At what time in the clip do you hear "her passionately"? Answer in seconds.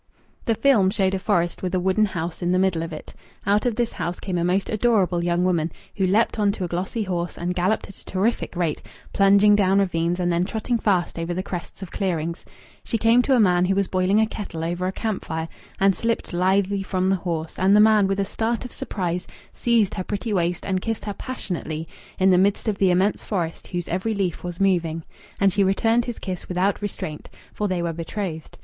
21.05-21.87